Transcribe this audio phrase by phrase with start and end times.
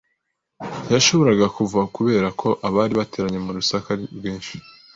[0.83, 4.55] Ntiyashoboraga kuvuga kubera ko abari bateranye bari urusaku rwinshi.